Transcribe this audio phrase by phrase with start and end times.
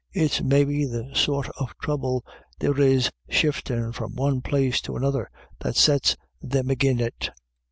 [0.13, 2.23] It's maybe the sort of throuble
[2.57, 7.29] there is shiftin' from one place to another that sets thim agin it."